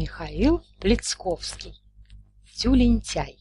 Михаил 0.00 0.64
Плецковский 0.80 1.78
Тюлентяй 2.56 3.36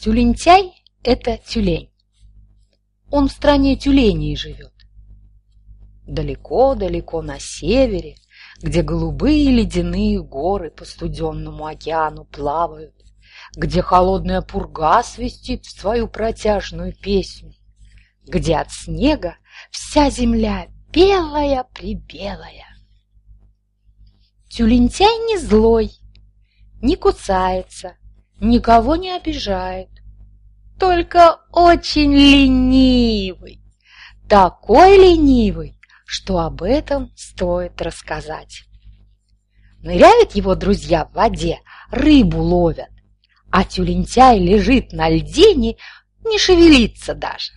Тюлентяй– 0.00 0.72
это 1.04 1.38
тюлень. 1.38 1.92
Он 3.12 3.28
в 3.28 3.32
стране 3.32 3.76
тюленей 3.76 4.34
живет. 4.34 4.74
Далеко-далеко 6.04 7.22
на 7.22 7.38
севере, 7.38 8.16
где 8.60 8.82
голубые 8.82 9.52
ледяные 9.52 10.20
горы 10.20 10.72
по 10.72 10.84
студенному 10.84 11.66
океану 11.66 12.24
плавают, 12.24 12.96
где 13.54 13.82
холодная 13.82 14.42
пурга 14.42 15.04
свистит 15.04 15.64
в 15.64 15.78
свою 15.78 16.08
протяжную 16.08 16.92
песню, 16.92 17.54
где 18.26 18.56
от 18.56 18.72
снега 18.72 19.36
вся 19.70 20.10
земля 20.10 20.66
белая-прибелая. 20.92 22.77
Тюлентяй 24.48 25.16
не 25.26 25.38
злой, 25.38 25.90
не 26.80 26.96
кусается, 26.96 27.96
никого 28.40 28.96
не 28.96 29.14
обижает, 29.14 29.90
только 30.78 31.40
очень 31.52 32.14
ленивый, 32.14 33.60
такой 34.28 34.96
ленивый, 34.96 35.78
что 36.06 36.38
об 36.38 36.62
этом 36.62 37.12
стоит 37.14 37.80
рассказать. 37.82 38.64
Ныряют 39.80 40.32
его 40.32 40.54
друзья 40.54 41.04
в 41.04 41.12
воде, 41.12 41.60
рыбу 41.90 42.40
ловят, 42.40 42.90
а 43.50 43.64
тюлентяй 43.64 44.38
лежит 44.38 44.92
на 44.92 45.10
льдине, 45.10 45.76
не 46.24 46.38
шевелится 46.38 47.14
даже. 47.14 47.52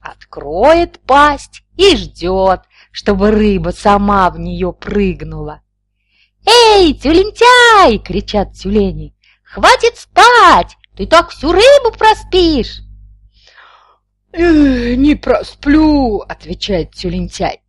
Откроет 0.00 1.00
пасть 1.00 1.62
и 1.76 1.96
ждет, 1.96 2.62
чтобы 2.90 3.30
рыба 3.30 3.70
сама 3.70 4.30
в 4.30 4.38
нее 4.38 4.72
прыгнула. 4.72 5.62
«Эй, 6.48 6.94
тюлентяй!»— 6.94 7.98
кричат 8.06 8.54
тюлени. 8.54 9.14
«Хватит 9.44 9.98
спать! 9.98 10.76
Ты 10.96 11.06
так 11.06 11.30
всю 11.30 11.52
рыбу 11.52 11.92
проспишь!» 11.98 12.80
«Э, 14.32 14.94
«Не 14.94 15.14
просплю!»— 15.14 16.20
отвечает 16.28 16.92
тюлентяй. 16.92 17.60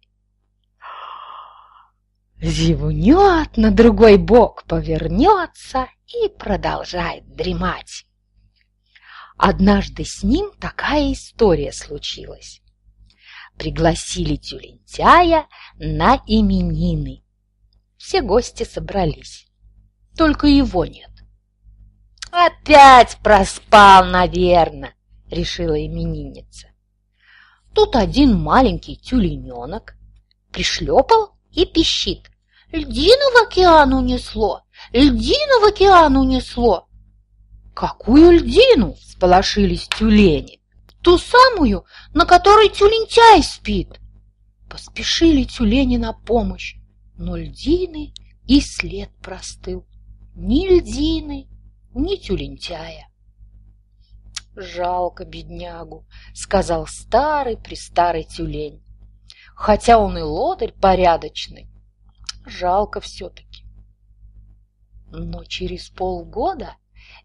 Зевнет, 2.41 3.57
на 3.57 3.71
другой 3.71 4.17
бок 4.17 4.63
повернется 4.63 5.87
и 6.07 6.29
продолжает 6.29 7.35
дремать. 7.35 8.05
Однажды 9.37 10.05
с 10.05 10.23
ним 10.23 10.51
такая 10.59 11.11
история 11.11 11.73
случилась. 11.73 12.61
Пригласили 13.57 14.37
тюлентяя 14.37 15.47
на 15.77 16.21
именины. 16.27 17.23
Все 17.99 18.21
гости 18.21 18.63
собрались, 18.63 19.45
только 20.17 20.47
его 20.47 20.85
нет. 20.85 21.11
«Опять 22.31 23.17
проспал, 23.21 24.05
наверное»,— 24.05 24.95
решила 25.29 25.75
именинница. 25.85 26.67
Тут 27.75 27.97
один 27.97 28.39
маленький 28.39 28.95
тюлененок 28.95 29.95
пришлепал 30.53 31.35
и 31.51 31.65
пищит. 31.65 32.31
«Льдину 32.71 33.33
в 33.33 33.47
океан 33.47 33.93
унесло! 33.93 34.61
Льдину 34.93 35.59
в 35.59 35.65
океан 35.65 36.15
унесло!» 36.15 36.87
«Какую 37.75 38.31
льдину?»— 38.31 38.95
сполошились 39.01 39.89
тюлени. 39.89 40.61
«Ту 41.01 41.17
самую, 41.17 41.83
на 42.13 42.25
которой 42.25 42.69
тюлентяй 42.69 43.43
спит!» 43.43 43.99
Поспешили 44.69 45.43
тюлени 45.43 45.97
на 45.97 46.13
помощь, 46.13 46.78
но 47.19 47.35
льдины 47.35 48.13
и 48.47 48.61
след 48.61 49.11
простыл. 49.21 49.85
Ни 50.35 50.79
льдины, 50.79 51.49
ни 51.93 52.15
тюлентяя. 52.15 53.09
«Жалко 54.55 55.25
беднягу»,— 55.25 56.07
сказал 56.33 56.87
старый-престарый 56.87 58.23
тюлень. 58.23 58.81
«Хотя 59.53 59.99
он 59.99 60.17
и 60.17 60.21
лодырь 60.21 60.71
порядочный, 60.71 61.69
жалко 62.45 63.01
все-таки». 63.01 63.65
Но 65.11 65.43
через 65.43 65.89
полгода 65.89 66.77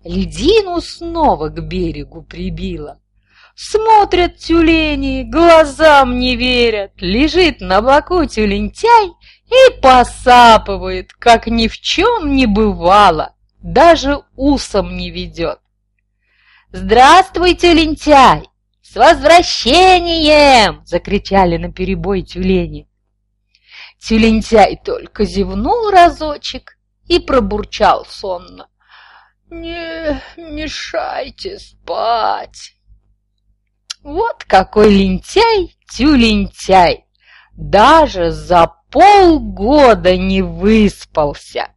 льдину 0.02 0.80
снова 0.80 1.50
к 1.50 1.60
берегу 1.69 2.22
прибило. 2.22 3.00
Смотрят 3.55 4.38
тюлени, 4.38 5.22
глазам 5.22 6.19
не 6.19 6.34
верят, 6.34 6.93
лежит 6.99 7.60
на 7.60 7.82
боку 7.82 8.25
тюлентяй 8.25 9.12
и 9.47 9.81
посапывает, 9.81 11.12
как 11.12 11.47
ни 11.47 11.69
в 11.69 11.78
чем 11.78 12.34
не 12.34 12.47
бывало, 12.47 13.37
даже 13.62 14.22
усом 14.34 14.97
не 14.97 15.10
ведет. 15.10 15.60
«Здравствуйте, 16.72 17.72
лентяй! 17.72 18.49
С 18.82 18.97
возвращением!»— 18.97 20.82
закричали 20.84 21.56
наперебой 21.56 22.22
тюлени. 22.22 22.88
Тюлентяй 24.00 24.81
только 24.84 25.25
зевнул 25.25 25.91
разочек 25.91 26.76
и 27.06 27.21
пробурчал 27.21 28.05
сонно. 28.06 28.69
«Не 29.50 30.21
мешайте 30.37 31.61
спать!» 31.61 32.75
Вот 34.04 34.44
какой 34.44 34.91
лентяй 34.91 35.75
тюлентяй! 35.91 37.06
Даже 37.53 38.32
за 38.32 38.70
полгода 38.91 40.19
не 40.19 40.42
выспался. 40.42 41.69